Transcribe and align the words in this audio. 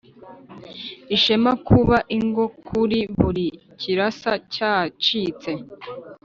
ishema 1.15 1.51
kuba 1.67 1.97
ingo 2.17 2.43
kuri 2.67 2.99
buri 3.17 3.47
kirasa 3.79 4.31
cyacitse, 4.53 5.51